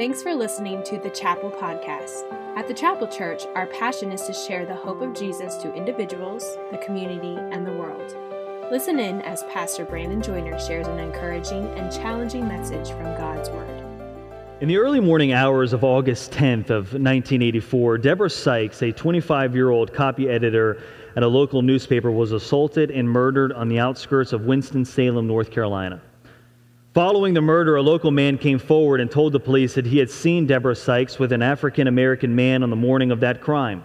[0.00, 2.24] Thanks for listening to the Chapel Podcast.
[2.56, 6.56] At the Chapel Church, our passion is to share the hope of Jesus to individuals,
[6.70, 8.16] the community, and the world.
[8.72, 13.84] Listen in as Pastor Brandon Joyner shares an encouraging and challenging message from God's Word.
[14.62, 20.30] In the early morning hours of August 10th of 1984, Deborah Sykes, a 25-year-old copy
[20.30, 20.82] editor
[21.14, 26.00] at a local newspaper, was assaulted and murdered on the outskirts of Winston-Salem, North Carolina.
[26.92, 30.10] Following the murder, a local man came forward and told the police that he had
[30.10, 33.84] seen Deborah Sykes with an African American man on the morning of that crime.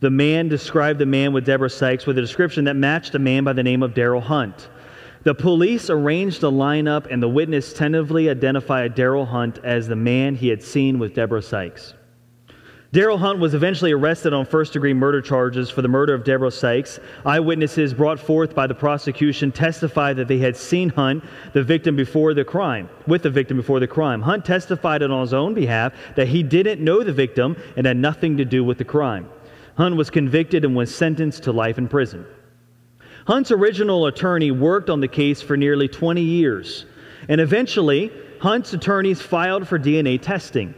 [0.00, 3.44] The man described the man with Deborah Sykes with a description that matched a man
[3.44, 4.68] by the name of Darryl Hunt.
[5.22, 10.34] The police arranged a lineup, and the witness tentatively identified Darryl Hunt as the man
[10.34, 11.94] he had seen with Deborah Sykes.
[12.92, 16.52] Darryl Hunt was eventually arrested on first degree murder charges for the murder of Deborah
[16.52, 17.00] Sykes.
[17.24, 22.32] Eyewitnesses brought forth by the prosecution testified that they had seen Hunt, the victim before
[22.32, 24.22] the crime, with the victim before the crime.
[24.22, 28.36] Hunt testified on his own behalf that he didn't know the victim and had nothing
[28.36, 29.28] to do with the crime.
[29.76, 32.24] Hunt was convicted and was sentenced to life in prison.
[33.26, 36.86] Hunt's original attorney worked on the case for nearly 20 years,
[37.28, 40.74] and eventually, Hunt's attorneys filed for DNA testing.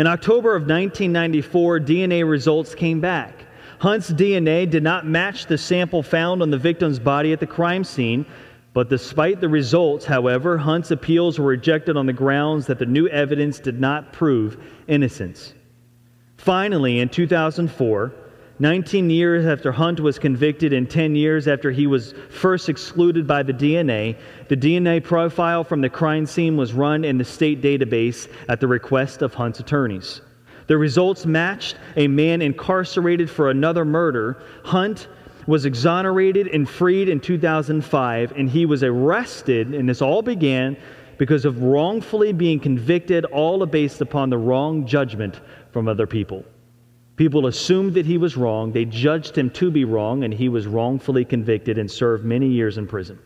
[0.00, 3.44] In October of 1994, DNA results came back.
[3.80, 7.84] Hunt's DNA did not match the sample found on the victim's body at the crime
[7.84, 8.24] scene,
[8.72, 13.08] but despite the results, however, Hunt's appeals were rejected on the grounds that the new
[13.08, 14.56] evidence did not prove
[14.88, 15.52] innocence.
[16.38, 18.10] Finally, in 2004,
[18.60, 23.42] 19 years after Hunt was convicted and 10 years after he was first excluded by
[23.42, 28.28] the DNA, the DNA profile from the crime scene was run in the state database
[28.50, 30.20] at the request of Hunt's attorneys.
[30.66, 34.42] The results matched a man incarcerated for another murder.
[34.62, 35.08] Hunt
[35.46, 40.76] was exonerated and freed in 2005, and he was arrested, and this all began
[41.16, 45.40] because of wrongfully being convicted, all based upon the wrong judgment
[45.72, 46.44] from other people.
[47.20, 48.72] People assumed that he was wrong.
[48.72, 52.78] They judged him to be wrong, and he was wrongfully convicted and served many years
[52.78, 53.18] in prison.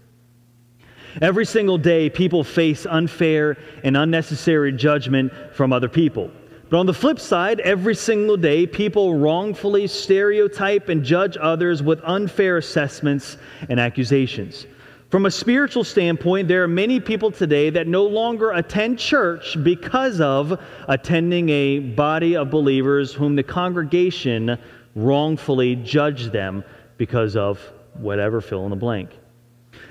[1.22, 6.32] Every single day, people face unfair and unnecessary judgment from other people.
[6.70, 12.00] But on the flip side, every single day, people wrongfully stereotype and judge others with
[12.02, 13.36] unfair assessments
[13.68, 14.66] and accusations.
[15.14, 20.20] From a spiritual standpoint, there are many people today that no longer attend church because
[20.20, 24.58] of attending a body of believers whom the congregation
[24.96, 26.64] wrongfully judged them
[26.96, 27.60] because of
[27.92, 29.10] whatever fill in the blank.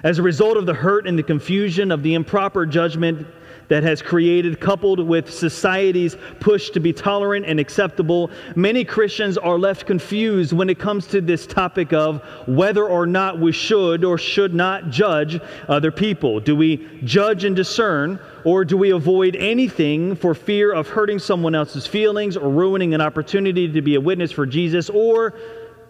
[0.04, 3.26] As a result of the hurt and the confusion of the improper judgment
[3.68, 9.58] that has created, coupled with society's push to be tolerant and acceptable, many Christians are
[9.58, 14.18] left confused when it comes to this topic of whether or not we should or
[14.18, 16.40] should not judge other people.
[16.40, 21.56] Do we judge and discern, or do we avoid anything for fear of hurting someone
[21.56, 25.34] else's feelings or ruining an opportunity to be a witness for Jesus or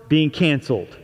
[0.07, 0.95] being canceled?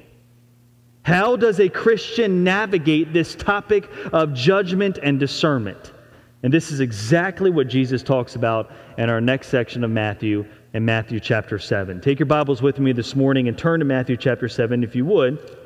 [1.03, 5.93] How does a Christian navigate this topic of judgment and discernment?
[6.41, 10.85] And this is exactly what Jesus talks about in our next section of Matthew, in
[10.85, 11.99] Matthew chapter 7.
[11.99, 15.05] Take your Bibles with me this morning and turn to Matthew chapter 7 if you
[15.05, 15.58] would.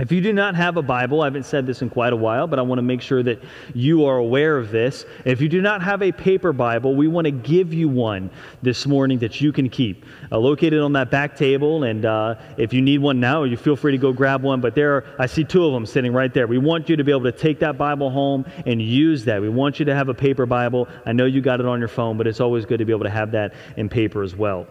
[0.00, 2.46] If you do not have a Bible, I haven't said this in quite a while,
[2.46, 3.42] but I want to make sure that
[3.74, 5.04] you are aware of this.
[5.26, 8.30] If you do not have a paper Bible, we want to give you one
[8.62, 10.06] this morning that you can keep.
[10.32, 13.76] Uh, located on that back table, and uh, if you need one now, you feel
[13.76, 14.62] free to go grab one.
[14.62, 16.46] But there, are, I see two of them sitting right there.
[16.46, 19.42] We want you to be able to take that Bible home and use that.
[19.42, 20.88] We want you to have a paper Bible.
[21.04, 23.04] I know you got it on your phone, but it's always good to be able
[23.04, 24.66] to have that in paper as well.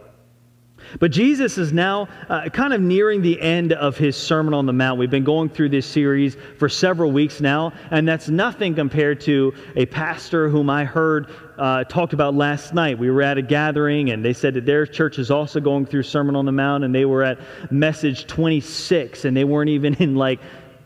[0.98, 4.74] But Jesus is now uh, kind of nearing the end of his Sermon on the
[4.74, 5.00] Mount.
[5.00, 9.54] We've been going through this series for several weeks now, and that's nothing compared to
[9.76, 11.28] a pastor whom I heard
[11.60, 12.98] uh, talked about last night.
[12.98, 16.04] We were at a gathering, and they said that their church is also going through
[16.04, 17.40] Sermon on the Mount, and they were at
[17.70, 20.40] message 26, and they weren't even in like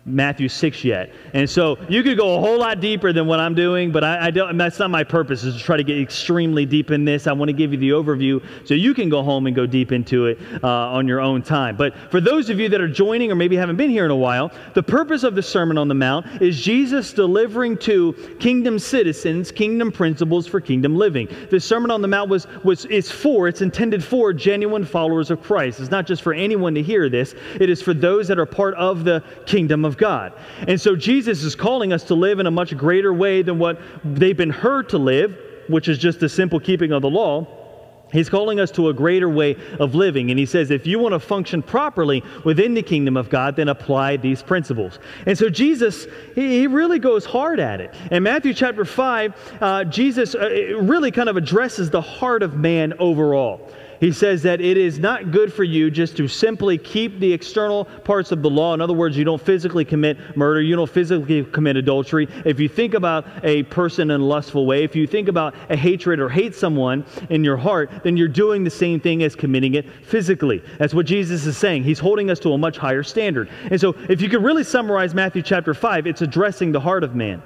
[0.05, 1.13] Matthew 6 yet.
[1.33, 4.25] And so you could go a whole lot deeper than what I'm doing, but I,
[4.25, 7.25] I don't, that's not my purpose, is to try to get extremely deep in this.
[7.25, 9.93] I want to give you the overview so you can go home and go deep
[9.93, 11.77] into it uh, on your own time.
[11.77, 14.15] But for those of you that are joining or maybe haven't been here in a
[14.15, 19.51] while, the purpose of the Sermon on the Mount is Jesus delivering to kingdom citizens
[19.51, 21.29] kingdom principles for kingdom living.
[21.49, 25.41] The Sermon on the Mount was, was is for, it's intended for genuine followers of
[25.41, 25.79] Christ.
[25.79, 28.73] It's not just for anyone to hear this, it is for those that are part
[28.75, 30.33] of the kingdom of of God.
[30.67, 33.79] And so Jesus is calling us to live in a much greater way than what
[34.03, 35.37] they've been heard to live,
[35.67, 37.47] which is just the simple keeping of the law.
[38.11, 40.29] He's calling us to a greater way of living.
[40.29, 43.69] And he says, if you want to function properly within the kingdom of God, then
[43.69, 44.99] apply these principles.
[45.25, 46.05] And so Jesus,
[46.35, 47.95] he really goes hard at it.
[48.11, 50.47] In Matthew chapter 5, uh, Jesus uh,
[50.79, 53.67] really kind of addresses the heart of man overall.
[54.03, 57.85] He says that it is not good for you just to simply keep the external
[57.85, 58.73] parts of the law.
[58.73, 62.27] In other words, you don't physically commit murder, you don't physically commit adultery.
[62.43, 65.77] If you think about a person in a lustful way, if you think about a
[65.77, 69.75] hatred or hate someone in your heart, then you're doing the same thing as committing
[69.75, 70.61] it physically.
[70.79, 71.85] That's what Jesus is saying.
[71.85, 73.47] He's holding us to a much higher standard.
[73.71, 77.15] And so, if you could really summarize Matthew chapter 5, it's addressing the heart of
[77.15, 77.41] man.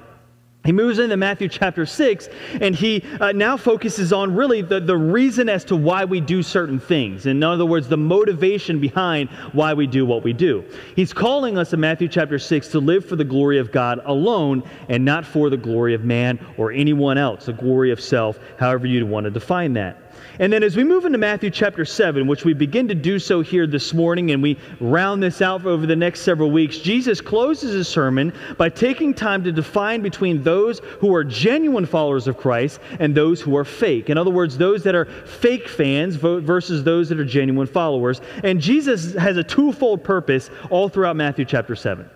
[0.64, 2.28] He moves into Matthew chapter 6,
[2.60, 6.42] and he uh, now focuses on really the, the reason as to why we do
[6.42, 7.26] certain things.
[7.26, 10.64] In other words, the motivation behind why we do what we do.
[10.94, 14.62] He's calling us in Matthew chapter 6 to live for the glory of God alone
[14.88, 18.86] and not for the glory of man or anyone else, the glory of self, however
[18.86, 20.07] you want to define that.
[20.40, 23.40] And then as we move into Matthew chapter 7, which we begin to do so
[23.40, 27.72] here this morning, and we round this out over the next several weeks, Jesus closes
[27.72, 32.78] his sermon by taking time to define between those who are genuine followers of Christ
[33.00, 34.10] and those who are fake.
[34.10, 38.20] In other words, those that are fake fans versus those that are genuine followers.
[38.44, 42.08] And Jesus has a twofold purpose all throughout Matthew chapter 7.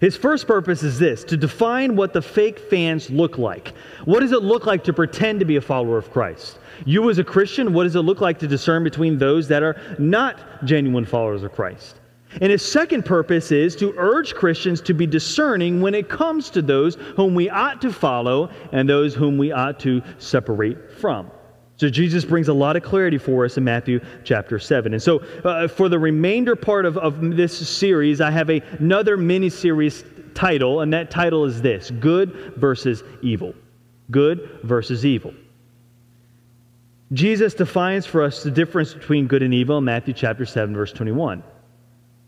[0.00, 3.74] His first purpose is this to define what the fake fans look like.
[4.04, 6.58] What does it look like to pretend to be a follower of Christ?
[6.86, 9.80] You, as a Christian, what does it look like to discern between those that are
[9.98, 12.00] not genuine followers of Christ?
[12.40, 16.62] And his second purpose is to urge Christians to be discerning when it comes to
[16.62, 21.30] those whom we ought to follow and those whom we ought to separate from.
[21.76, 24.92] So Jesus brings a lot of clarity for us in Matthew chapter 7.
[24.92, 29.16] And so uh, for the remainder part of, of this series, I have a, another
[29.16, 30.04] mini series
[30.34, 33.54] title, and that title is this Good versus Evil.
[34.10, 35.32] Good versus Evil.
[37.12, 40.92] Jesus defines for us the difference between good and evil in Matthew chapter 7, verse
[40.92, 41.42] 21.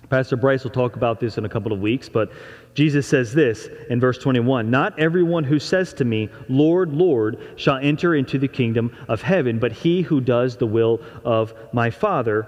[0.08, 2.32] Pastor Bryce will talk about this in a couple of weeks, but
[2.74, 7.76] Jesus says this in verse 21 Not everyone who says to me, Lord, Lord, shall
[7.76, 12.46] enter into the kingdom of heaven, but he who does the will of my Father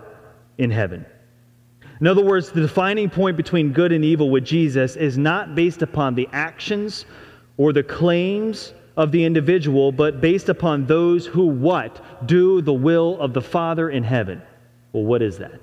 [0.59, 1.07] in heaven.
[2.01, 5.83] In other words, the defining point between good and evil with Jesus is not based
[5.83, 7.07] upon the actions
[7.57, 12.27] or the claims of the individual, but based upon those who what?
[12.27, 14.41] Do the will of the Father in heaven.
[14.93, 15.61] Well, what is that?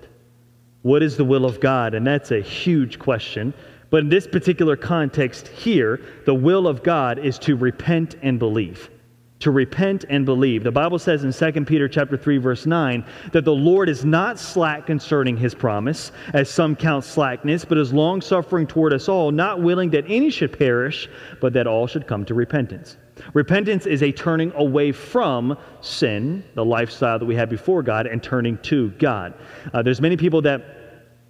[0.82, 1.94] What is the will of God?
[1.94, 3.54] And that's a huge question.
[3.90, 8.90] But in this particular context here, the will of God is to repent and believe.
[9.42, 10.64] To repent and believe.
[10.64, 14.38] The Bible says in 2 Peter chapter 3 verse 9 that the Lord is not
[14.40, 19.62] slack concerning his promise, as some count slackness, but is long-suffering toward us all, not
[19.62, 21.10] willing that any should perish,
[21.40, 22.98] but that all should come to repentance.
[23.34, 28.22] Repentance is a turning away from sin, the lifestyle that we had before God, and
[28.22, 29.34] turning to God.
[29.74, 30.64] Uh, there's many people that,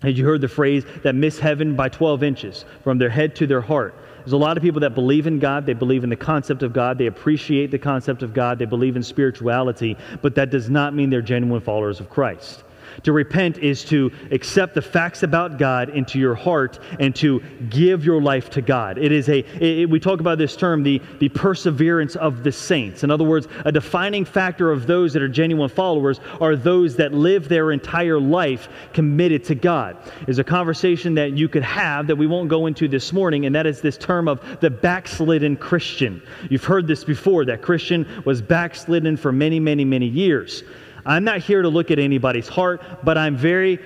[0.03, 3.47] as you heard the phrase, that miss heaven by 12 inches from their head to
[3.47, 3.95] their heart.
[4.21, 6.73] There's a lot of people that believe in God, they believe in the concept of
[6.73, 10.93] God, they appreciate the concept of God, they believe in spirituality, but that does not
[10.93, 12.63] mean they're genuine followers of Christ.
[13.03, 18.05] To repent is to accept the facts about God into your heart and to give
[18.05, 18.97] your life to God.
[18.97, 23.03] It is a, it, we talk about this term, the, the perseverance of the saints.
[23.03, 27.13] In other words, a defining factor of those that are genuine followers are those that
[27.13, 29.97] live their entire life committed to God.
[30.27, 33.55] Is a conversation that you could have that we won't go into this morning, and
[33.55, 36.21] that is this term of the backslidden Christian.
[36.49, 40.63] You've heard this before, that Christian was backslidden for many, many, many years.
[41.05, 43.79] I'm not here to look at anybody's heart, but I'm very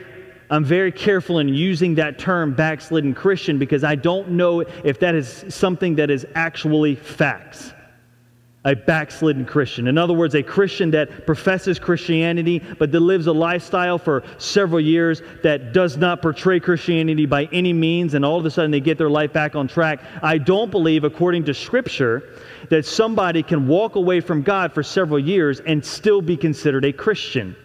[0.49, 5.15] I'm very careful in using that term backslidden Christian because I don't know if that
[5.15, 7.73] is something that is actually facts.
[8.65, 9.87] A backslidden Christian.
[9.87, 14.81] In other words, a Christian that professes Christianity but that lives a lifestyle for several
[14.81, 18.79] years that does not portray Christianity by any means, and all of a sudden they
[18.79, 20.01] get their life back on track.
[20.21, 22.23] I don't believe, according to Scripture,
[22.69, 26.91] that somebody can walk away from God for several years and still be considered a
[26.91, 27.55] Christian.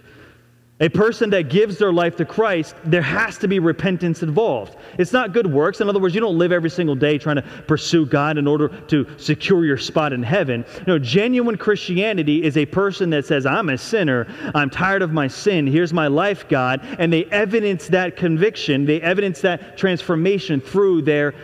[0.82, 4.76] A person that gives their life to Christ, there has to be repentance involved.
[4.96, 5.82] It's not good works.
[5.82, 8.68] In other words, you don't live every single day trying to pursue God in order
[8.68, 10.64] to secure your spot in heaven.
[10.86, 14.26] No, genuine Christianity is a person that says, I'm a sinner.
[14.54, 15.66] I'm tired of my sin.
[15.66, 16.80] Here's my life, God.
[16.98, 21.34] And they evidence that conviction, they evidence that transformation through their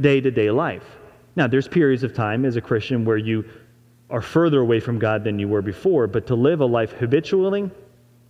[0.00, 0.84] day to day life.
[1.36, 3.44] Now, there's periods of time as a Christian where you
[4.08, 7.70] are further away from God than you were before, but to live a life habitually,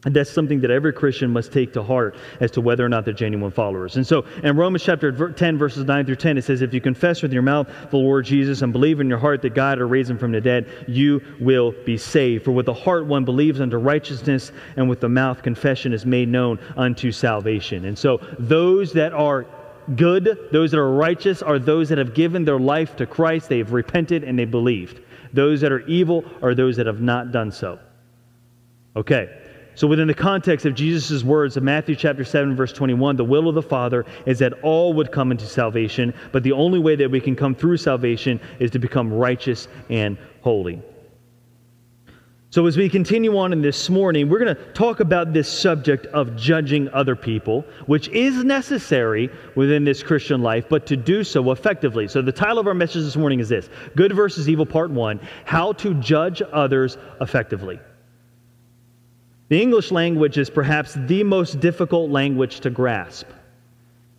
[0.05, 3.05] And that's something that every Christian must take to heart as to whether or not
[3.05, 3.97] they're genuine followers.
[3.97, 7.21] And so in Romans chapter 10, verses 9 through 10, it says, If you confess
[7.21, 10.09] with your mouth the Lord Jesus and believe in your heart that God will raise
[10.09, 12.45] him from the dead, you will be saved.
[12.45, 16.29] For with the heart one believes unto righteousness, and with the mouth confession is made
[16.29, 17.85] known unto salvation.
[17.85, 19.47] And so those that are
[19.97, 23.49] good, those that are righteous, are those that have given their life to Christ.
[23.49, 25.01] They have repented and they believed.
[25.33, 27.81] Those that are evil are those that have not done so.
[28.95, 29.29] Okay.
[29.79, 33.49] So, within the context of Jesus' words of Matthew chapter 7, verse 21, the will
[33.49, 37.09] of the Father is that all would come into salvation, but the only way that
[37.09, 40.83] we can come through salvation is to become righteous and holy.
[42.51, 46.07] So, as we continue on in this morning, we're going to talk about this subject
[46.07, 51.53] of judging other people, which is necessary within this Christian life, but to do so
[51.53, 52.09] effectively.
[52.09, 55.21] So, the title of our message this morning is this Good versus Evil, Part 1
[55.45, 57.79] How to Judge Others Effectively.
[59.49, 63.29] The English language is perhaps the most difficult language to grasp.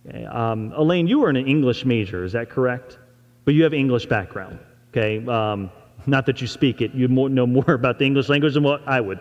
[0.08, 2.98] Okay, um, Elaine, you were an English major, is that correct?
[3.44, 4.58] But you have English background,
[4.90, 5.24] okay?
[5.26, 5.70] Um,
[6.06, 9.00] not that you speak it, you know more about the English language than what I
[9.00, 9.20] would.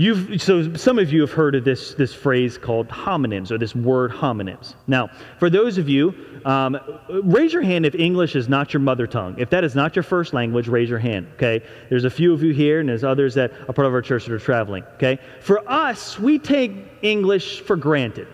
[0.00, 3.74] You've, so some of you have heard of this, this phrase called homonyms, or this
[3.74, 4.76] word homonyms.
[4.86, 6.14] Now, for those of you,
[6.44, 6.78] um,
[7.24, 9.34] raise your hand if English is not your mother tongue.
[9.38, 11.64] If that is not your first language, raise your hand, okay?
[11.88, 14.24] There's a few of you here, and there's others that are part of our church
[14.26, 15.18] that are traveling, okay?
[15.40, 18.28] For us, we take English for granted.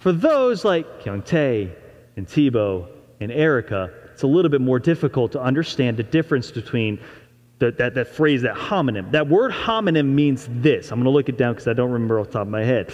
[0.00, 1.72] For those like Kyung Tae
[2.16, 2.88] and Thibaut
[3.20, 6.98] and Erica, it's a little bit more difficult to understand the difference between
[7.62, 9.10] that, that, that phrase, that homonym.
[9.12, 10.90] That word homonym means this.
[10.90, 12.64] I'm going to look it down because I don't remember off the top of my
[12.64, 12.92] head.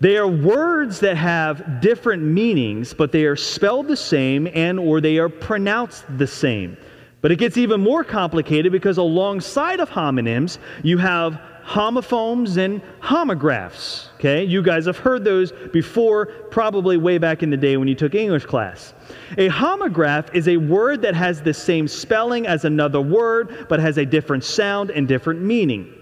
[0.00, 5.00] They are words that have different meanings, but they are spelled the same and or
[5.00, 6.76] they are pronounced the same.
[7.20, 14.08] But it gets even more complicated because alongside of homonyms, you have homophones and homographs.
[14.14, 17.94] Okay, you guys have heard those before, probably way back in the day when you
[17.94, 18.94] took English class.
[19.36, 23.98] A homograph is a word that has the same spelling as another word, but has
[23.98, 25.92] a different sound and different meaning.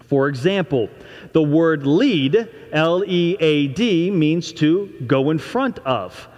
[0.00, 0.90] For example,
[1.32, 6.28] the word lead, L E A D, means to go in front of.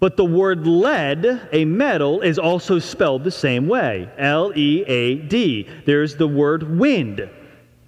[0.00, 5.14] But the word lead, a metal, is also spelled the same way L E A
[5.14, 5.68] D.
[5.86, 7.30] There's the word wind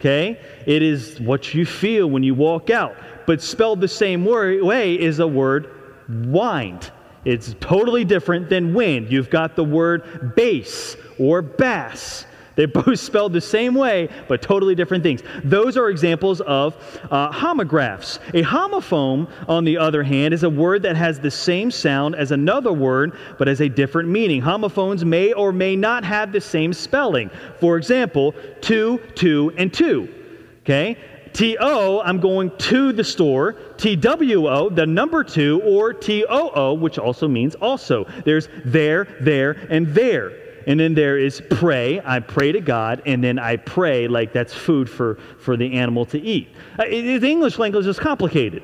[0.02, 0.40] okay?
[0.66, 2.96] It is what you feel when you walk out.
[3.24, 5.70] But spelled the same way is a word
[6.08, 6.90] wind.
[7.24, 9.12] It's totally different than wind.
[9.12, 12.26] You've got the word bass or bass.
[12.54, 15.22] They're both spelled the same way, but totally different things.
[15.44, 16.76] Those are examples of
[17.10, 18.18] uh, homographs.
[18.34, 22.30] A homophone, on the other hand, is a word that has the same sound as
[22.30, 24.40] another word, but has a different meaning.
[24.40, 27.30] Homophones may or may not have the same spelling.
[27.60, 30.12] For example, two, two, and two.
[30.60, 30.96] Okay?
[31.32, 33.54] T-O, I'm going to the store.
[33.78, 38.04] T-W-O, the number two, or T-O-O, which also means also.
[38.24, 40.41] There's there, there, and there.
[40.66, 42.00] And then there is pray.
[42.04, 46.04] I pray to God, and then I pray like that's food for, for the animal
[46.06, 46.48] to eat.
[46.78, 48.62] Uh, the English language is complicated.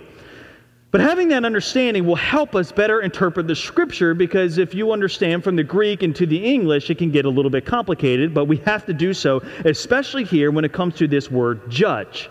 [0.91, 5.45] But having that understanding will help us better interpret the scripture because if you understand
[5.45, 8.57] from the Greek into the English, it can get a little bit complicated, but we
[8.59, 12.31] have to do so, especially here when it comes to this word judge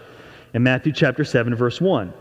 [0.55, 2.11] in Matthew chapter 7, verse 1.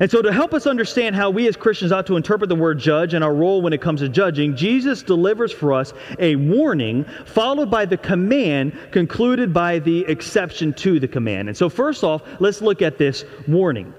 [0.00, 2.78] And so, to help us understand how we as Christians ought to interpret the word
[2.78, 7.04] judge and our role when it comes to judging, Jesus delivers for us a warning
[7.26, 11.48] followed by the command, concluded by the exception to the command.
[11.48, 13.92] And so, first off, let's look at this warning.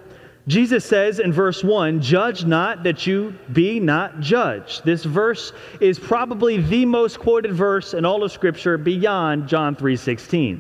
[0.48, 4.84] Jesus says in verse 1, Judge not that you be not judged.
[4.84, 10.60] This verse is probably the most quoted verse in all of Scripture beyond John 3:16.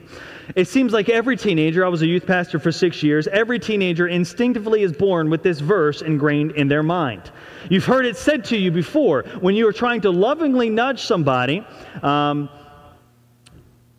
[0.55, 4.07] It seems like every teenager, I was a youth pastor for six years, every teenager
[4.07, 7.31] instinctively is born with this verse ingrained in their mind.
[7.69, 11.65] You've heard it said to you before when you are trying to lovingly nudge somebody,
[12.01, 12.50] um,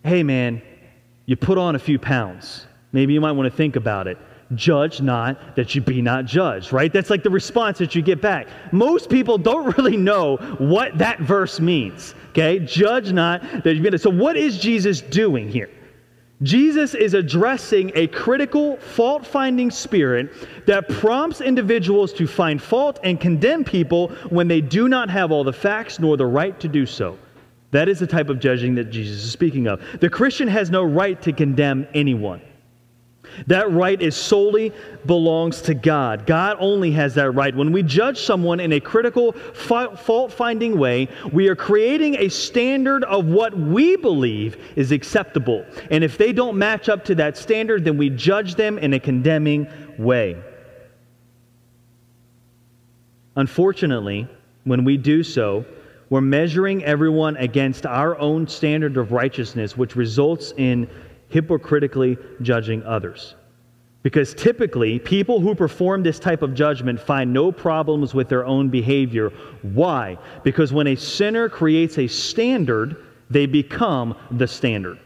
[0.05, 0.63] hey man,
[1.27, 2.67] you put on a few pounds.
[2.93, 4.19] Maybe you might want to think about it
[4.55, 6.93] judge not that you be not judged, right?
[6.93, 8.47] That's like the response that you get back.
[8.73, 12.59] Most people don't really know what that verse means, okay?
[12.59, 14.01] Judge not that you be not.
[14.01, 15.71] So, what is Jesus doing here?
[16.45, 20.31] Jesus is addressing a critical, fault finding spirit
[20.67, 25.43] that prompts individuals to find fault and condemn people when they do not have all
[25.43, 27.19] the facts nor the right to do so.
[27.71, 29.83] That is the type of judging that Jesus is speaking of.
[30.01, 32.41] The Christian has no right to condemn anyone.
[33.47, 34.73] That right is solely
[35.07, 36.27] belongs to God.
[36.27, 37.55] God only has that right.
[37.55, 43.05] When we judge someone in a critical, fault finding way, we are creating a standard
[43.05, 45.65] of what we believe is acceptable.
[45.91, 49.01] And if they don't match up to that standard, then we judge them in a
[49.01, 50.43] condemning way.
[53.37, 54.29] Unfortunately,
[54.65, 55.65] when we do so,
[56.11, 60.89] we're measuring everyone against our own standard of righteousness, which results in
[61.35, 63.35] hypocritically judging others.
[64.05, 68.69] Because typically, people who perform this type of judgment find no problems with their own
[68.69, 69.31] behavior.
[69.63, 70.17] Why?
[70.45, 75.01] Because when a sinner creates a standard, they become the standard.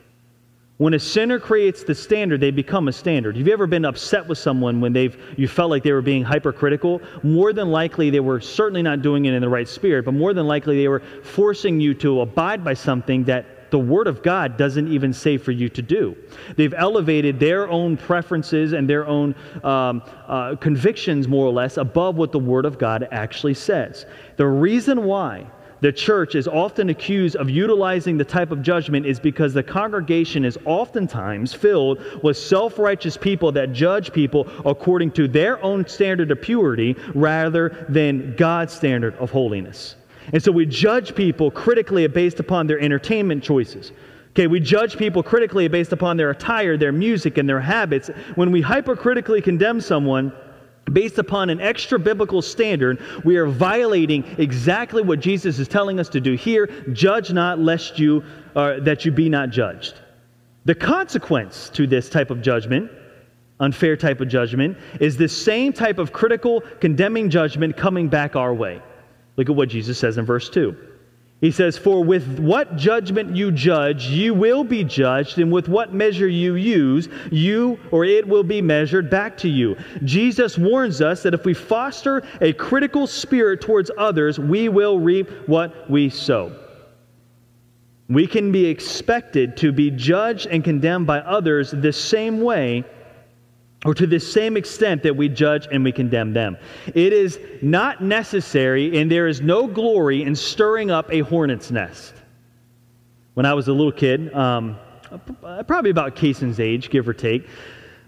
[0.77, 3.39] When a sinner creates the standard, they become a standard.
[3.39, 6.23] Have you ever been upset with someone when they've you felt like they were being
[6.23, 7.01] hypercritical?
[7.23, 10.35] More than likely they were certainly not doing it in the right spirit, but more
[10.35, 14.57] than likely they were forcing you to abide by something that the Word of God
[14.57, 16.17] doesn't even say for you to do.
[16.57, 22.17] They've elevated their own preferences and their own um, uh, convictions, more or less, above
[22.17, 24.07] what the Word of God actually says.
[24.37, 25.47] The reason why
[25.81, 30.45] the church is often accused of utilizing the type of judgment is because the congregation
[30.45, 36.31] is oftentimes filled with self righteous people that judge people according to their own standard
[36.31, 39.95] of purity rather than God's standard of holiness.
[40.33, 43.93] And so we judge people critically based upon their entertainment choices.
[44.31, 48.09] Okay, we judge people critically based upon their attire, their music, and their habits.
[48.35, 50.33] When we hypercritically condemn someone,
[50.93, 56.09] based upon an extra biblical standard, we are violating exactly what Jesus is telling us
[56.11, 58.23] to do here judge not, lest you,
[58.55, 59.95] uh, that you be not judged.
[60.65, 62.91] The consequence to this type of judgment,
[63.61, 68.55] unfair type of judgment, is this same type of critical, condemning judgment coming back our
[68.55, 68.81] way.
[69.39, 70.77] Look at what Jesus says in verse 2.
[71.41, 75.95] He says, For with what judgment you judge, you will be judged, and with what
[75.95, 79.77] measure you use, you or it will be measured back to you.
[80.03, 85.31] Jesus warns us that if we foster a critical spirit towards others, we will reap
[85.47, 86.53] what we sow.
[88.09, 92.85] We can be expected to be judged and condemned by others the same way
[93.85, 96.57] or to the same extent that we judge and we condemn them.
[96.95, 102.15] It is not necessary, and there is no glory in stirring up a hornet's nest.
[103.35, 104.77] When I was a little kid, um,
[105.67, 107.47] probably about Cason's age, give or take,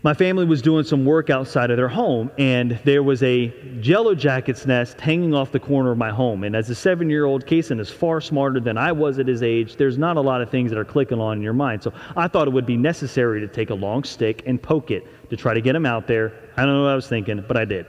[0.03, 3.53] my family was doing some work outside of their home, and there was a
[3.83, 6.43] yellow jacket's nest hanging off the corner of my home.
[6.45, 9.43] And as a seven year old, Cason is far smarter than I was at his
[9.43, 9.77] age.
[9.77, 11.83] There's not a lot of things that are clicking on in your mind.
[11.83, 15.07] So I thought it would be necessary to take a long stick and poke it
[15.29, 16.33] to try to get him out there.
[16.57, 17.85] I don't know what I was thinking, but I did.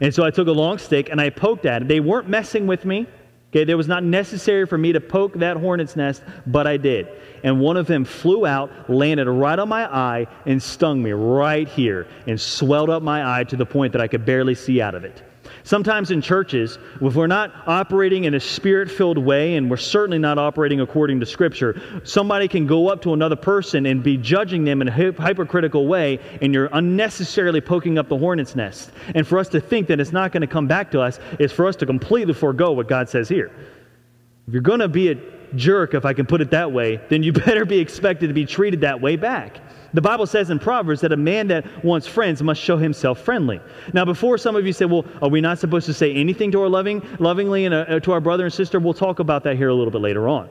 [0.00, 1.88] And so I took a long stick and I poked at it.
[1.88, 3.08] They weren't messing with me.
[3.56, 7.08] Okay, it was not necessary for me to poke that hornet's nest, but I did.
[7.42, 11.66] And one of them flew out, landed right on my eye, and stung me right
[11.66, 14.94] here and swelled up my eye to the point that I could barely see out
[14.94, 15.22] of it.
[15.66, 20.16] Sometimes in churches, if we're not operating in a spirit filled way, and we're certainly
[20.16, 24.62] not operating according to Scripture, somebody can go up to another person and be judging
[24.62, 28.92] them in a hypercritical way, and you're unnecessarily poking up the hornet's nest.
[29.16, 31.50] And for us to think that it's not going to come back to us is
[31.50, 33.50] for us to completely forego what God says here.
[34.46, 35.16] If you're going to be a
[35.56, 38.46] jerk, if I can put it that way, then you better be expected to be
[38.46, 39.58] treated that way back.
[39.94, 43.60] The Bible says in Proverbs that a man that wants friends must show himself friendly.
[43.92, 46.62] Now, before some of you say, well, are we not supposed to say anything to
[46.62, 48.78] our loving, lovingly and uh, to our brother and sister?
[48.78, 50.48] We'll talk about that here a little bit later on.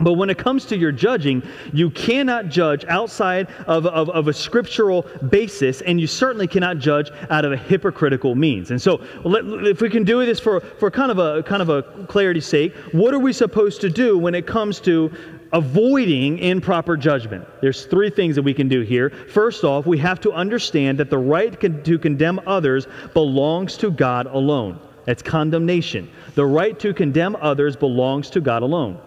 [0.00, 4.32] But when it comes to your judging, you cannot judge outside of, of, of, a
[4.32, 8.72] scriptural basis, and you certainly cannot judge out of a hypocritical means.
[8.72, 11.68] And so, let, if we can do this for, for kind, of a, kind of
[11.68, 15.12] a clarity's sake, what are we supposed to do when it comes to
[15.54, 17.46] avoiding improper judgment.
[17.62, 19.08] There's three things that we can do here.
[19.08, 24.26] First off, we have to understand that the right to condemn others belongs to God
[24.26, 24.80] alone.
[25.04, 26.10] That's condemnation.
[26.34, 28.98] The right to condemn others belongs to God alone.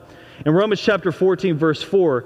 [0.46, 2.26] In Romans chapter 14, verse 4,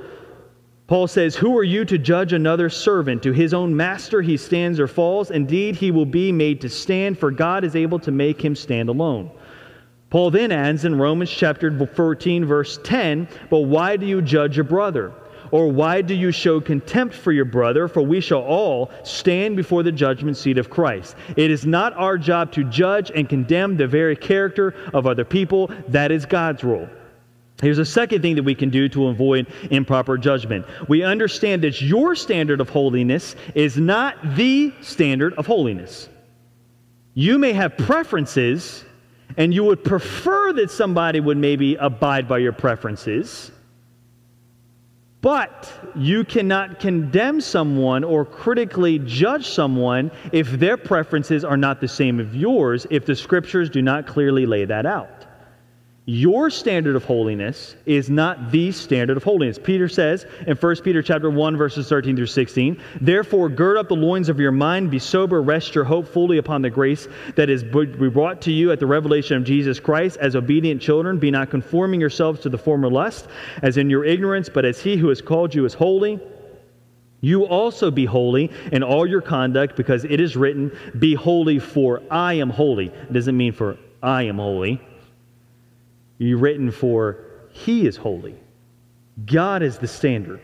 [0.85, 3.23] Paul says, Who are you to judge another servant?
[3.23, 5.31] To his own master he stands or falls.
[5.31, 8.89] Indeed, he will be made to stand, for God is able to make him stand
[8.89, 9.31] alone.
[10.11, 14.65] Paul then adds in Romans chapter 14, verse 10, But why do you judge your
[14.65, 15.13] brother?
[15.51, 17.87] Or why do you show contempt for your brother?
[17.87, 21.15] For we shall all stand before the judgment seat of Christ.
[21.37, 25.71] It is not our job to judge and condemn the very character of other people.
[25.87, 26.89] That is God's role.
[27.61, 30.65] Here's a second thing that we can do to avoid improper judgment.
[30.89, 36.09] We understand that your standard of holiness is not the standard of holiness.
[37.13, 38.83] You may have preferences
[39.37, 43.51] and you would prefer that somebody would maybe abide by your preferences,
[45.21, 51.87] But you cannot condemn someone or critically judge someone if their preferences are not the
[51.87, 55.27] same as yours, if the scriptures do not clearly lay that out.
[56.05, 59.59] Your standard of holiness is not the standard of holiness.
[59.61, 63.95] Peter says in 1 Peter chapter 1 verses 13 through 16, "Therefore gird up the
[63.95, 67.63] loins of your mind, be sober, rest your hope fully upon the grace that is
[67.63, 70.17] brought to you at the revelation of Jesus Christ.
[70.19, 73.27] As obedient children, be not conforming yourselves to the former lust,
[73.61, 76.19] as in your ignorance, but as he who has called you is holy,
[77.21, 82.01] you also be holy in all your conduct, because it is written, Be holy, for
[82.09, 82.87] I am holy.
[82.87, 84.81] It doesn't mean for I am holy
[86.27, 87.17] you written for
[87.49, 88.35] He is holy.
[89.25, 90.41] God is the standard.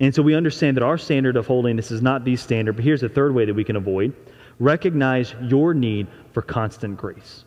[0.00, 3.02] And so we understand that our standard of holiness is not the standard, but here's
[3.02, 4.14] a third way that we can avoid
[4.58, 7.44] recognize your need for constant grace.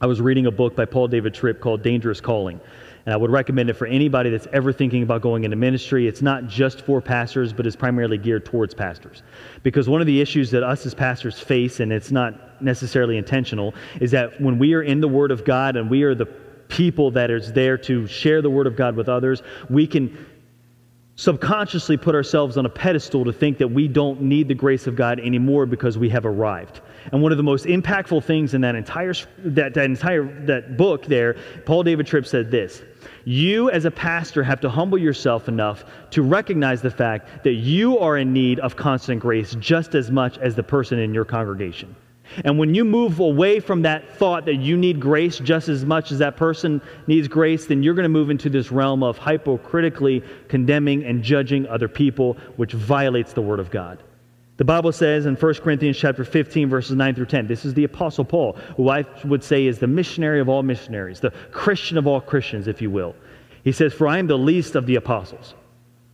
[0.00, 2.60] I was reading a book by Paul David Tripp called Dangerous Calling.
[3.08, 6.06] And I would recommend it for anybody that's ever thinking about going into ministry.
[6.06, 9.22] It's not just for pastors, but it's primarily geared towards pastors.
[9.62, 13.74] Because one of the issues that us as pastors face, and it's not necessarily intentional,
[14.02, 17.10] is that when we are in the Word of God and we are the people
[17.12, 20.26] that is there to share the Word of God with others, we can
[21.16, 24.96] subconsciously put ourselves on a pedestal to think that we don't need the grace of
[24.96, 26.82] God anymore because we have arrived.
[27.12, 31.06] And one of the most impactful things in that entire that, that entire that book
[31.06, 32.82] there, Paul David Tripp said this.
[33.24, 37.98] You, as a pastor, have to humble yourself enough to recognize the fact that you
[37.98, 41.94] are in need of constant grace just as much as the person in your congregation.
[42.44, 46.12] And when you move away from that thought that you need grace just as much
[46.12, 50.22] as that person needs grace, then you're going to move into this realm of hypocritically
[50.48, 54.02] condemning and judging other people, which violates the Word of God.
[54.58, 57.46] The Bible says in 1 Corinthians chapter 15 verses 9 through 10.
[57.46, 61.20] This is the apostle Paul, who I would say is the missionary of all missionaries,
[61.20, 63.14] the Christian of all Christians if you will.
[63.62, 65.54] He says, "For I am the least of the apostles,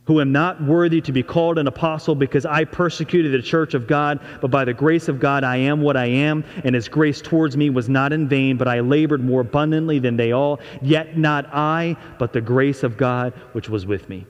[0.05, 3.87] who am not worthy to be called an apostle because I persecuted the church of
[3.87, 7.21] God, but by the grace of God I am what I am, and his grace
[7.21, 11.17] towards me was not in vain, but I labored more abundantly than they all, yet
[11.17, 14.27] not I, but the grace of God which was with me."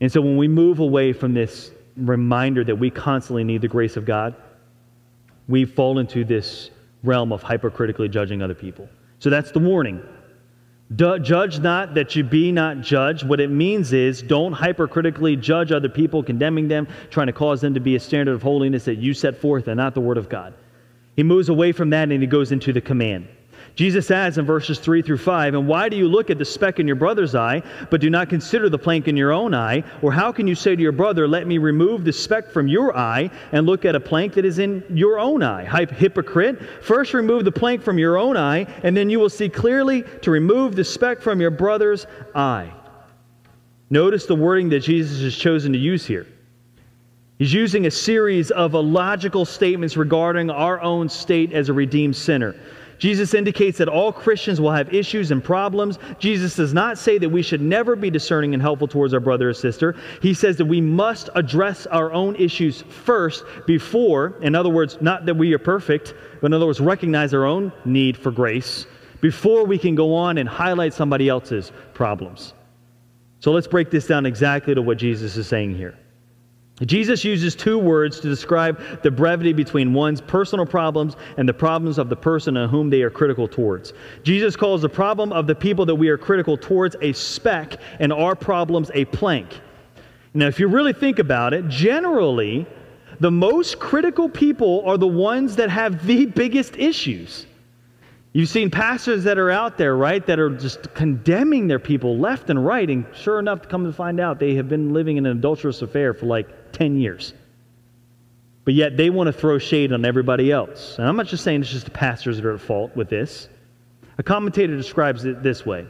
[0.00, 3.96] And so when we move away from this reminder that we constantly need the grace
[3.96, 4.34] of God,
[5.48, 6.70] we fall into this
[7.02, 8.88] realm of hypercritically judging other people.
[9.18, 10.02] So that's the warning.
[10.96, 13.26] Judge not that you be not judged.
[13.26, 17.72] What it means is don't hypercritically judge other people, condemning them, trying to cause them
[17.74, 20.28] to be a standard of holiness that you set forth and not the Word of
[20.28, 20.54] God.
[21.16, 23.28] He moves away from that and he goes into the command.
[23.74, 26.78] Jesus adds in verses 3 through 5, And why do you look at the speck
[26.78, 29.82] in your brother's eye, but do not consider the plank in your own eye?
[30.02, 32.96] Or how can you say to your brother, Let me remove the speck from your
[32.96, 35.64] eye, and look at a plank that is in your own eye?
[35.64, 40.04] Hypocrite, first remove the plank from your own eye, and then you will see clearly
[40.20, 42.72] to remove the speck from your brother's eye.
[43.88, 46.26] Notice the wording that Jesus has chosen to use here.
[47.38, 52.54] He's using a series of illogical statements regarding our own state as a redeemed sinner.
[53.02, 55.98] Jesus indicates that all Christians will have issues and problems.
[56.20, 59.48] Jesus does not say that we should never be discerning and helpful towards our brother
[59.48, 59.96] or sister.
[60.20, 65.26] He says that we must address our own issues first before, in other words, not
[65.26, 68.86] that we are perfect, but in other words, recognize our own need for grace
[69.20, 72.54] before we can go on and highlight somebody else's problems.
[73.40, 75.98] So let's break this down exactly to what Jesus is saying here.
[76.80, 81.98] Jesus uses two words to describe the brevity between one's personal problems and the problems
[81.98, 83.92] of the person on whom they are critical towards.
[84.24, 88.12] Jesus calls the problem of the people that we are critical towards a speck and
[88.12, 89.60] our problems a plank.
[90.34, 92.66] Now, if you really think about it, generally,
[93.20, 97.46] the most critical people are the ones that have the biggest issues.
[98.32, 102.48] You've seen pastors that are out there, right, that are just condemning their people left
[102.48, 105.36] and right, and sure enough, come to find out they have been living in an
[105.36, 107.34] adulterous affair for like 10 years.
[108.64, 110.98] But yet they want to throw shade on everybody else.
[110.98, 113.48] And I'm not just saying it's just the pastors that are at fault with this.
[114.18, 115.86] A commentator describes it this way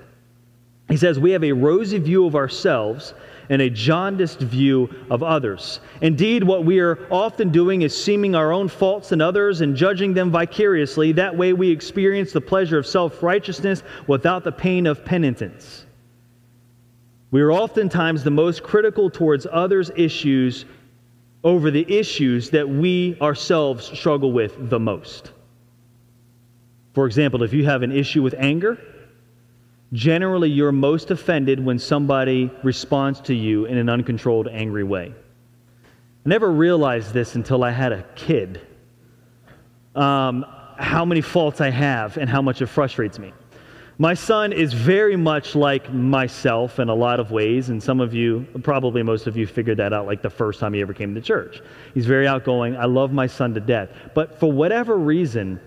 [0.88, 3.14] He says, We have a rosy view of ourselves
[3.50, 5.80] and a jaundiced view of others.
[6.00, 10.14] Indeed, what we are often doing is seeming our own faults in others and judging
[10.14, 11.12] them vicariously.
[11.12, 15.84] That way, we experience the pleasure of self righteousness without the pain of penitence.
[17.32, 20.66] We are oftentimes the most critical towards others' issues
[21.42, 25.32] over the issues that we ourselves struggle with the most.
[26.92, 28.78] For example, if you have an issue with anger,
[29.94, 35.14] generally you're most offended when somebody responds to you in an uncontrolled, angry way.
[36.26, 38.60] I never realized this until I had a kid.
[39.94, 40.44] Um,
[40.78, 43.32] how many faults I have and how much it frustrates me.
[44.02, 48.12] My son is very much like myself in a lot of ways, and some of
[48.12, 51.14] you, probably most of you, figured that out like the first time he ever came
[51.14, 51.62] to church.
[51.94, 52.76] He's very outgoing.
[52.76, 53.90] I love my son to death.
[54.12, 55.60] But for whatever reason,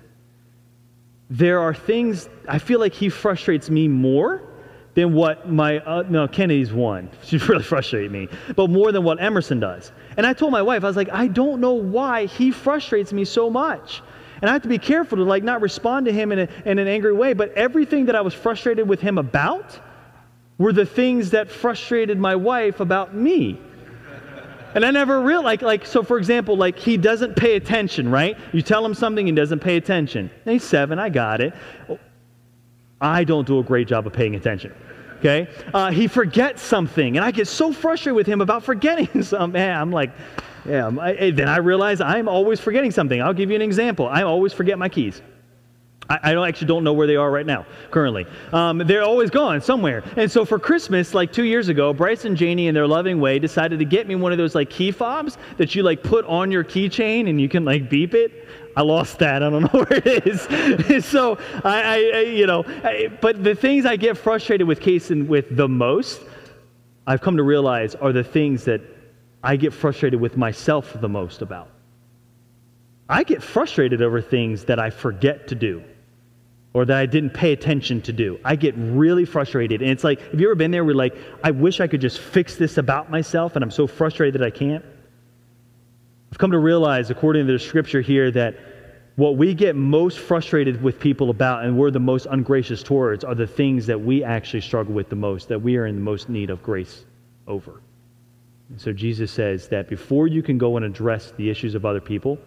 [1.30, 4.44] there are things I feel like he frustrates me more
[4.96, 7.10] than what my, uh, no, Kennedy's one.
[7.24, 9.94] She really frustrates me, but more than what Emerson does.
[10.18, 13.24] And I told my wife, I was like, I don't know why he frustrates me
[13.24, 14.02] so much.
[14.42, 16.80] And I have to be careful to like not respond to him in, a, in
[16.80, 19.80] an angry way, but everything that I was frustrated with him about
[20.58, 23.60] were the things that frustrated my wife about me.
[24.74, 28.38] And I never realized, like, like, so for example, like he doesn't pay attention, right?
[28.52, 30.30] You tell him something, he doesn't pay attention.
[30.44, 31.54] He's seven, I got it.
[33.00, 34.74] I don't do a great job of paying attention.
[35.20, 35.48] Okay?
[35.74, 39.54] Uh, he forgets something, and I get so frustrated with him about forgetting something.
[39.54, 40.12] Man, I'm like,
[40.68, 40.92] yeah.
[41.00, 43.22] I, then I realize I'm always forgetting something.
[43.22, 44.08] I'll give you an example.
[44.08, 45.22] I always forget my keys.
[46.08, 48.28] I, don't, actually don't know where they are right now, currently.
[48.54, 50.04] Um, they're always gone somewhere.
[50.18, 53.40] And so for Christmas, like two years ago, Bryce and Janie, in their loving way,
[53.40, 56.52] decided to get me one of those like key fobs that you like put on
[56.52, 58.48] your keychain and you can like beep it.
[58.78, 59.42] I lost that.
[59.42, 61.06] I don't know where it is.
[61.06, 65.56] so I, I, you know, I, but the things I get frustrated with Kason with
[65.56, 66.22] the most,
[67.08, 68.82] I've come to realize are the things that
[69.46, 71.70] I get frustrated with myself the most about.
[73.08, 75.84] I get frustrated over things that I forget to do
[76.74, 78.40] or that I didn't pay attention to do.
[78.44, 79.84] I get really frustrated.
[79.84, 82.20] And it's like, have you ever been there where, like, I wish I could just
[82.20, 84.84] fix this about myself and I'm so frustrated that I can't?
[86.32, 88.58] I've come to realize, according to the scripture here, that
[89.16, 93.36] what we get most frustrated with people about and we're the most ungracious towards are
[93.36, 96.30] the things that we actually struggle with the most, that we are in the most
[96.30, 97.06] need of grace
[97.48, 97.80] over.
[98.70, 102.02] And so Jesus says that before you can go and address the issues of other
[102.02, 102.38] people,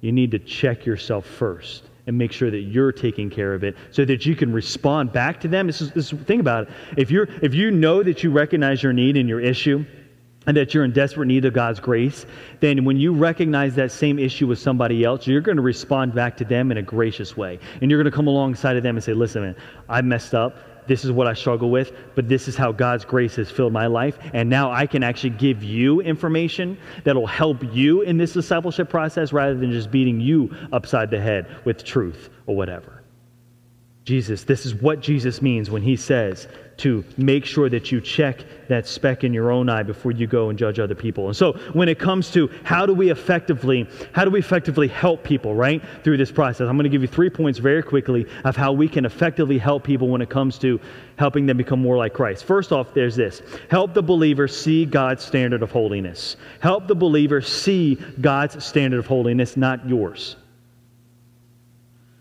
[0.00, 3.76] you need to check yourself first and make sure that you're taking care of it
[3.90, 5.66] so that you can respond back to them.
[5.66, 6.74] This is, this thing about it.
[6.96, 9.84] If, you're, if you know that you recognize your need and your issue,
[10.46, 12.24] and that you're in desperate need of God's grace,
[12.60, 16.38] then when you recognize that same issue with somebody else, you're going to respond back
[16.38, 17.58] to them in a gracious way.
[17.82, 19.56] And you're going to come alongside of them and say, listen, man,
[19.90, 20.56] I messed up.
[20.88, 23.86] This is what I struggle with, but this is how God's grace has filled my
[23.86, 24.18] life.
[24.32, 29.32] And now I can actually give you information that'll help you in this discipleship process
[29.32, 32.97] rather than just beating you upside the head with truth or whatever.
[34.08, 38.42] Jesus, this is what Jesus means when he says to make sure that you check
[38.68, 41.26] that speck in your own eye before you go and judge other people.
[41.26, 45.24] And so when it comes to how do we effectively how do we effectively help
[45.24, 45.82] people, right?
[46.04, 46.68] Through this process.
[46.68, 49.84] I'm going to give you 3 points very quickly of how we can effectively help
[49.84, 50.80] people when it comes to
[51.16, 52.46] helping them become more like Christ.
[52.46, 53.42] First off, there's this.
[53.68, 56.36] Help the believer see God's standard of holiness.
[56.60, 60.36] Help the believer see God's standard of holiness, not yours.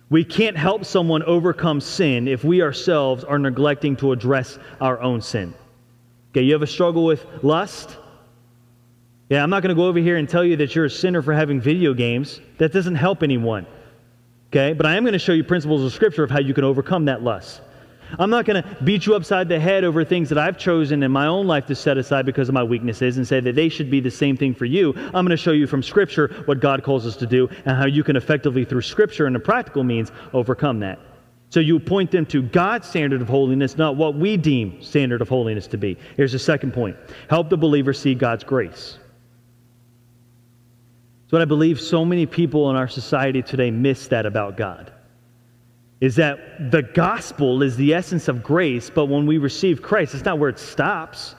[0.10, 5.22] We can't help someone overcome sin if we ourselves are neglecting to address our own
[5.22, 5.54] sin.
[6.32, 7.98] Okay, you have a struggle with lust?
[9.30, 11.22] Yeah, I'm not going to go over here and tell you that you're a sinner
[11.22, 12.39] for having video games.
[12.58, 13.65] That doesn't help anyone.
[14.50, 16.63] Okay, but I am going to show you principles of Scripture of how you can
[16.63, 17.62] overcome that lust.
[18.20, 21.12] I'm not going to beat you upside the head over things that I've chosen in
[21.12, 23.91] my own life to set aside because of my weaknesses and say that they should
[23.91, 24.93] be the same thing for you.
[24.96, 27.86] I'm going to show you from Scripture what God calls us to do and how
[27.86, 31.00] you can effectively, through Scripture and a practical means, overcome that.
[31.50, 35.30] So you point them to God's standard of holiness, not what we deem standard of
[35.30, 35.98] holiness to be.
[36.15, 36.98] Here's the second point
[37.30, 39.00] help the believer see God's grace.
[41.24, 44.93] It's what I believe so many people in our society today miss that about God
[46.00, 50.26] is that the gospel is the essence of grace, but when we receive Christ, it's
[50.26, 51.36] not where it stops.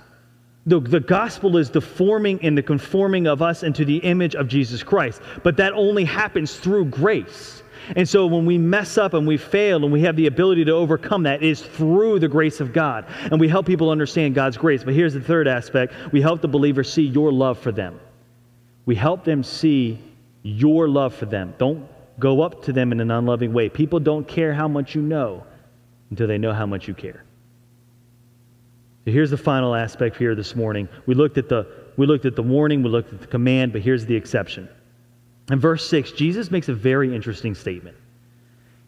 [0.67, 4.49] The, the gospel is the forming and the conforming of us into the image of
[4.49, 7.63] Jesus Christ, but that only happens through grace.
[7.97, 10.73] And so when we mess up and we fail and we have the ability to
[10.73, 13.07] overcome that, it is through the grace of God.
[13.31, 14.85] And we help people understand God's grace.
[14.85, 17.99] But here's the third aspect we help the believer see your love for them.
[18.85, 19.99] We help them see
[20.43, 21.55] your love for them.
[21.57, 23.69] Don't go up to them in an unloving way.
[23.69, 25.45] People don't care how much you know
[26.11, 27.25] until they know how much you care.
[29.05, 30.89] So here's the final aspect here this morning.
[31.07, 33.83] We looked at the we looked at the warning, we looked at the command, but
[33.83, 34.69] here's the exception.
[35.51, 37.97] In verse 6, Jesus makes a very interesting statement.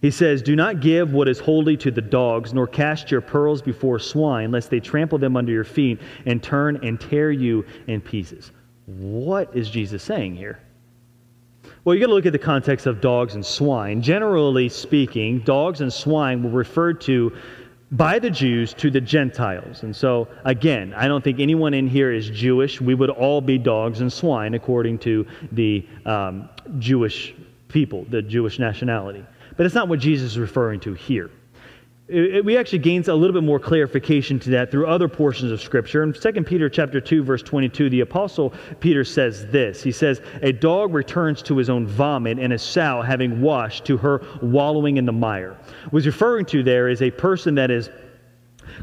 [0.01, 3.62] He says, Do not give what is holy to the dogs, nor cast your pearls
[3.62, 8.01] before swine, lest they trample them under your feet and turn and tear you in
[8.01, 8.53] pieces.
[8.87, 10.61] What is Jesus saying here?
[11.85, 14.03] Well, you got to look at the context of dogs and swine.
[14.03, 17.33] Generally speaking, dogs and swine were referred to
[17.92, 19.83] by the Jews to the Gentiles.
[19.83, 22.81] And so, again, I don't think anyone in here is Jewish.
[22.81, 27.35] We would all be dogs and swine according to the um, Jewish
[27.68, 29.25] people, the Jewish nationality.
[29.57, 31.31] But it's not what Jesus is referring to here.
[32.11, 35.61] It, we actually gains a little bit more clarification to that through other portions of
[35.61, 36.03] scripture.
[36.03, 39.83] In 2 peter chapter 2 verse 22 the apostle peter says this.
[39.83, 43.96] He says a dog returns to his own vomit and a sow having washed to
[43.99, 45.57] her wallowing in the mire.
[45.90, 47.90] What he's referring to there is a person that is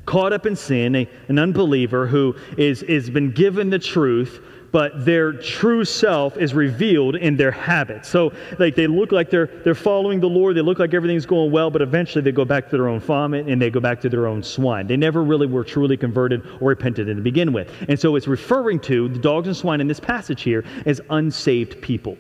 [0.06, 4.42] caught up in sin a, an unbeliever who is, is been given the truth
[4.78, 8.08] but their true self is revealed in their habits.
[8.08, 11.52] So, like, they look like they're, they're following the Lord, they look like everything's going
[11.52, 14.10] well, but eventually they go back to their own vomit and they go back to
[14.10, 14.86] their own swine.
[14.86, 17.72] They never really were truly converted or repented to begin with.
[17.90, 21.82] And so, it's referring to the dogs and swine in this passage here as unsaved
[21.82, 22.16] people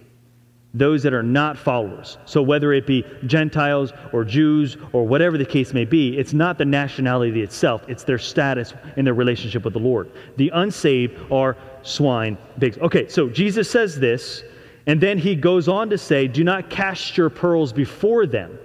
[0.73, 2.17] those that are not followers.
[2.25, 6.57] So, whether it be Gentiles or Jews or whatever the case may be, it's not
[6.57, 10.11] the nationality itself, it's their status in their relationship with the Lord.
[10.37, 11.55] The unsaved are
[11.87, 12.77] swine, pigs.
[12.77, 14.43] Okay, so Jesus says this,
[14.85, 18.57] and then he goes on to say, Do not cast your pearls before them.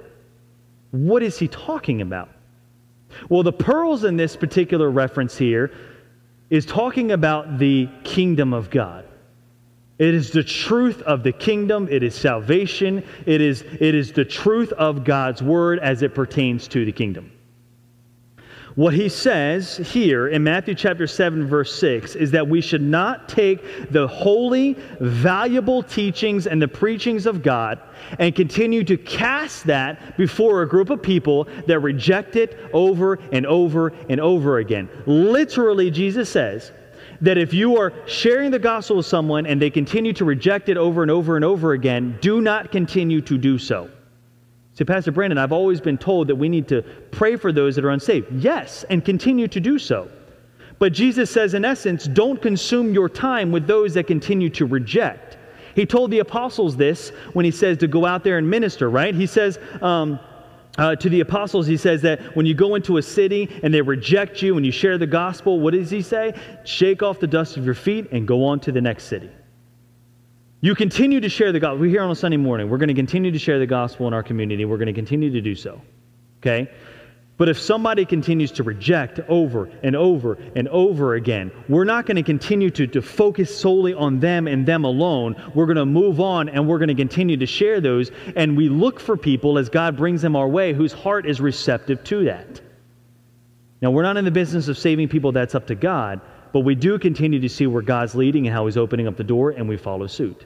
[0.90, 2.28] What is he talking about?
[3.28, 5.72] Well, the pearls in this particular reference here
[6.50, 9.06] is talking about the kingdom of God.
[9.98, 11.88] It is the truth of the kingdom.
[11.90, 13.04] It is salvation.
[13.26, 17.30] It is, it is the truth of God's word as it pertains to the kingdom.
[18.74, 23.28] What he says here in Matthew chapter 7, verse 6, is that we should not
[23.28, 27.80] take the holy, valuable teachings and the preachings of God
[28.18, 33.44] and continue to cast that before a group of people that reject it over and
[33.44, 34.88] over and over again.
[35.04, 36.72] Literally, Jesus says,
[37.20, 40.76] that if you are sharing the gospel with someone and they continue to reject it
[40.76, 43.88] over and over and over again, do not continue to do so.
[44.84, 47.90] Pastor Brandon, I've always been told that we need to pray for those that are
[47.90, 48.32] unsaved.
[48.32, 50.08] Yes, and continue to do so.
[50.78, 55.38] But Jesus says, in essence, don't consume your time with those that continue to reject.
[55.74, 59.14] He told the apostles this when he says to go out there and minister, right?
[59.14, 60.18] He says, um,
[60.78, 63.82] uh, to the apostles, he says that when you go into a city and they
[63.82, 66.34] reject you and you share the gospel, what does he say?
[66.64, 69.30] Shake off the dust of your feet and go on to the next city.
[70.64, 71.78] You continue to share the gospel.
[71.78, 72.70] We're here on a Sunday morning.
[72.70, 74.64] We're going to continue to share the gospel in our community.
[74.64, 75.82] We're going to continue to do so.
[76.38, 76.70] Okay?
[77.36, 82.14] But if somebody continues to reject over and over and over again, we're not going
[82.14, 85.34] to continue to, to focus solely on them and them alone.
[85.52, 88.12] We're going to move on and we're going to continue to share those.
[88.36, 92.04] And we look for people as God brings them our way whose heart is receptive
[92.04, 92.60] to that.
[93.80, 96.20] Now, we're not in the business of saving people, that's up to God.
[96.52, 99.24] But we do continue to see where God's leading and how He's opening up the
[99.24, 100.44] door, and we follow suit.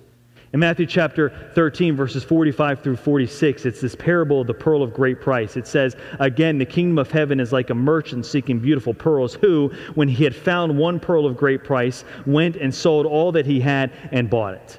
[0.53, 4.95] In Matthew chapter 13, verses 45 through 46, it's this parable of the pearl of
[4.95, 5.57] great price.
[5.57, 9.73] It says, Again, the kingdom of heaven is like a merchant seeking beautiful pearls, who,
[9.97, 13.61] when he had found one pearl of great price, went and sold all that he
[13.61, 14.79] had and bought it.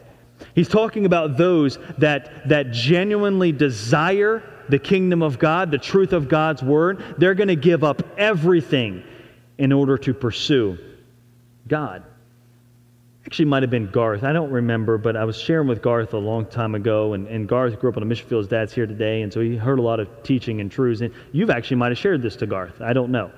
[0.56, 6.30] He's talking about those that, that genuinely desire the kingdom of God, the truth of
[6.30, 7.04] God's word.
[7.18, 9.04] They're going to give up everything
[9.58, 10.78] in order to pursue
[11.68, 12.04] God
[13.28, 14.24] actually might have been Garth.
[14.24, 17.46] I don't remember, but I was sharing with Garth a long time ago, and, and
[17.46, 18.44] Garth grew up on a mission field.
[18.44, 21.02] His dad's here today, and so he heard a lot of teaching and truths.
[21.02, 22.80] And you've actually might have shared this to Garth.
[22.80, 23.30] I don't know.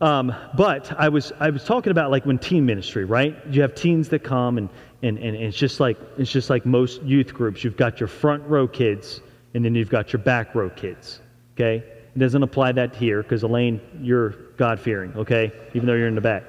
[0.00, 3.36] Um, but I was I was talking about like when teen ministry, right?
[3.50, 4.70] You have teens that come, and,
[5.02, 7.62] and, and it's just like it's just like most youth groups.
[7.64, 9.20] You've got your front row kids,
[9.52, 11.20] and then you've got your back row kids.
[11.54, 15.12] Okay, it doesn't apply that here because Elaine, you're God fearing.
[15.16, 16.44] Okay, even though you're in the back.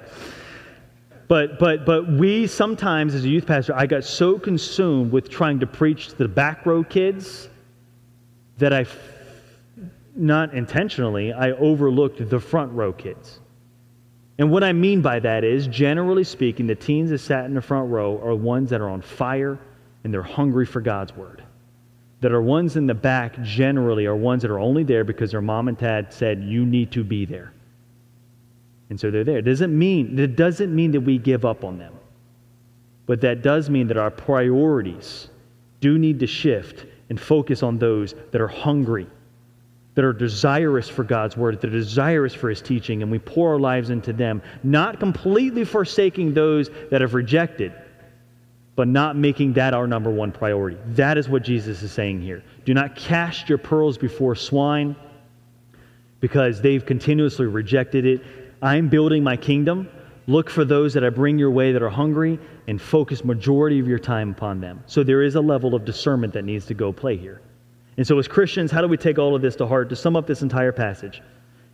[1.28, 5.60] But, but, but we sometimes, as a youth pastor, I got so consumed with trying
[5.60, 7.50] to preach to the back row kids
[8.58, 8.86] that I,
[10.16, 13.40] not intentionally, I overlooked the front row kids.
[14.40, 17.62] And what I mean by that is, generally speaking, the teens that sat in the
[17.62, 19.60] front row are ones that are on fire
[20.04, 21.44] and they're hungry for God's word.
[22.22, 25.42] That are ones in the back, generally, are ones that are only there because their
[25.42, 27.52] mom and dad said, You need to be there.
[28.90, 29.40] And so they're there.
[29.40, 31.94] It doesn't mean, it doesn't mean that we give up on them.
[33.06, 35.30] But that does mean that our priorities
[35.80, 39.08] do need to shift and focus on those that are hungry,
[39.96, 43.54] that are desirous for God's word, that are desirous for his teaching, and we pour
[43.54, 47.74] our lives into them, not completely forsaking those that have rejected,
[48.76, 50.78] but not making that our number one priority.
[50.88, 52.44] That is what Jesus is saying here.
[52.66, 54.96] Do not cast your pearls before swine
[56.20, 58.22] because they've continuously rejected it
[58.62, 59.90] I'm building my kingdom.
[60.26, 63.88] Look for those that I bring your way that are hungry and focus majority of
[63.88, 64.84] your time upon them.
[64.88, 67.42] So there is a level of discernment that needs to go play here.
[67.98, 69.90] And so as Christians, how do we take all of this to heart?
[69.90, 71.22] To sum up this entire passage,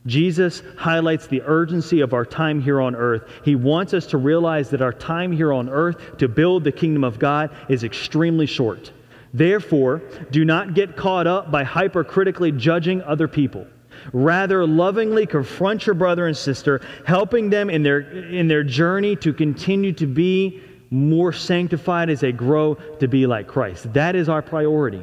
[0.06, 3.24] Jesus highlights the urgency of our time here on earth.
[3.44, 7.04] He wants us to realize that our time here on earth to build the kingdom
[7.04, 8.92] of God is extremely short.
[9.34, 13.66] Therefore, do not get caught up by hypercritically judging other people.
[14.12, 19.34] Rather, lovingly confront your brother and sister, helping them in their, in their journey to
[19.34, 23.92] continue to be more sanctified as they grow to be like Christ.
[23.94, 25.02] That is our priority.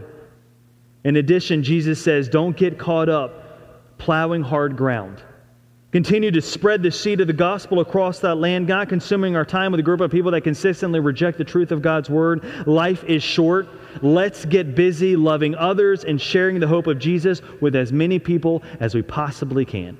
[1.04, 5.22] In addition, Jesus says, don't get caught up plowing hard ground.
[5.92, 9.72] Continue to spread the seed of the gospel across that land, not consuming our time
[9.72, 12.44] with a group of people that consistently reject the truth of God's word.
[12.66, 13.68] Life is short.
[14.00, 18.62] Let's get busy loving others and sharing the hope of Jesus with as many people
[18.78, 19.98] as we possibly can,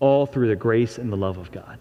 [0.00, 1.78] all through the grace and the love of God.